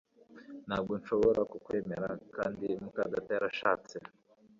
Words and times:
Ntabwo 0.67 0.93
nshobora 1.01 1.41
kukwemera 1.51 2.09
kandi 2.35 2.65
muka 2.83 3.01
data 3.13 3.29
yarashatse 3.35 3.95